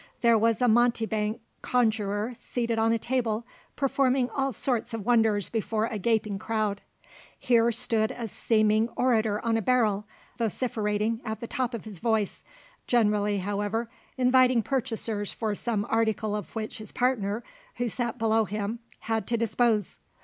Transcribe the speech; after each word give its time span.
There 0.21 0.35
was 0.35 0.63
a 0.63 0.67
mountebank 0.67 1.41
conjurer 1.61 2.33
seated 2.33 2.79
on 2.79 2.91
a 2.91 2.97
table, 2.97 3.45
performing 3.75 4.31
all 4.31 4.51
sorts 4.51 4.95
of 4.95 5.05
wonders 5.05 5.47
before 5.47 5.85
a 5.85 5.99
gaping 5.99 6.39
crowd. 6.39 6.81
Here 7.37 7.71
stood 7.71 8.09
a 8.09 8.27
seeming 8.27 8.89
orator 8.97 9.39
on 9.45 9.57
a 9.57 9.61
barrel, 9.61 10.07
vociferating 10.39 11.21
at 11.23 11.39
the 11.39 11.45
top 11.45 11.75
of 11.75 11.85
his 11.85 11.99
voice, 11.99 12.43
generally, 12.87 13.37
however, 13.37 13.91
inviting 14.17 14.63
purchasers 14.63 15.31
for 15.31 15.53
some 15.53 15.85
article 15.87 16.35
of 16.35 16.55
which 16.55 16.79
his 16.79 16.91
partner, 16.91 17.43
who 17.75 17.87
sat 17.87 18.17
below 18.17 18.45
him, 18.45 18.79
had 19.01 19.27
to 19.27 19.37
dispose. 19.37 19.99